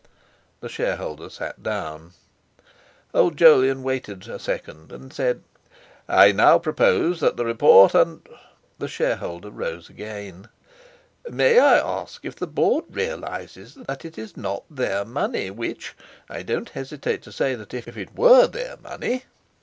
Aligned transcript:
The 0.61 0.67
shareholder 0.67 1.29
sat 1.29 1.61
down. 1.61 2.13
Old 3.13 3.37
Jolyon 3.37 3.83
waited 3.83 4.27
a 4.27 4.39
second 4.39 4.91
and 4.91 5.13
said: 5.13 5.43
"I 6.09 6.31
now 6.31 6.57
propose 6.57 7.19
that 7.19 7.37
the 7.37 7.45
report 7.45 7.93
and—" 7.93 8.27
The 8.79 8.87
shareholder 8.87 9.51
rose 9.51 9.91
again: 9.91 10.47
"May 11.29 11.59
I 11.59 11.77
ask 11.77 12.25
if 12.25 12.35
the 12.35 12.47
Board 12.47 12.85
realizes 12.89 13.75
that 13.75 14.03
it 14.03 14.17
is 14.17 14.35
not 14.35 14.63
their 14.71 15.05
money 15.05 15.51
which—I 15.51 16.41
don't 16.41 16.69
hesitate 16.69 17.21
to 17.21 17.31
say 17.31 17.53
that 17.53 17.71
if 17.75 17.95
it 17.95 18.15
were 18.15 18.47
their 18.47 18.77
money...." 18.77 19.25